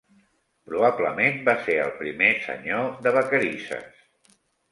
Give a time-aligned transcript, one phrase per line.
[0.69, 4.01] Probablement va ser el primer Senyor de Vacarisses.